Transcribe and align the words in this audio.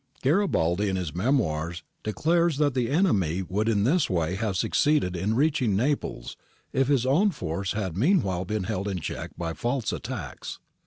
Garibaldi 0.23 0.89
in 0.89 0.95
his 0.95 1.13
memoirs 1.13 1.83
declares 2.01 2.57
that 2.57 2.73
the 2.73 2.89
enemy 2.89 3.43
would 3.43 3.69
in 3.69 3.83
this 3.83 4.09
way 4.09 4.33
have 4.33 4.57
succeeded 4.57 5.15
in 5.15 5.35
reaching 5.35 5.75
Naples 5.75 6.35
if 6.73 6.87
his 6.87 7.05
own 7.05 7.29
force 7.29 7.73
had 7.73 7.95
mean 7.95 8.23
while 8.23 8.43
been 8.43 8.63
held 8.63 8.87
in 8.87 8.97
check 8.99 9.29
by 9.37 9.53
false 9.53 9.93
attacks. 9.93 10.57